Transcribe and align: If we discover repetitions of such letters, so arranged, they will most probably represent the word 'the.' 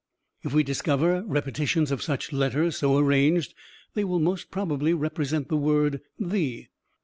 If 0.41 0.51
we 0.51 0.63
discover 0.63 1.23
repetitions 1.27 1.91
of 1.91 2.01
such 2.01 2.33
letters, 2.33 2.75
so 2.77 2.97
arranged, 2.97 3.53
they 3.93 4.03
will 4.03 4.19
most 4.19 4.49
probably 4.49 4.95
represent 4.95 5.47
the 5.47 5.57
word 5.57 6.01
'the.' 6.17 6.69